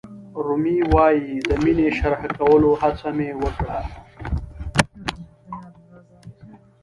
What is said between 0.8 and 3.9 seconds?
وایي د مینې شرحه کولو هڅه مې وکړه.